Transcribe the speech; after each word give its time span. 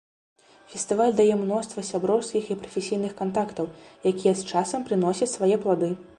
Фестываль 0.71 1.11
дае 1.19 1.35
мноства 1.41 1.83
сяброўскіх 1.91 2.49
і 2.49 2.57
прафесійных 2.65 3.15
кантактаў, 3.21 3.71
якія 4.15 4.33
з 4.43 4.53
часам 4.55 4.79
прыносяць 4.91 5.35
свае 5.37 5.55
плады. 5.67 5.95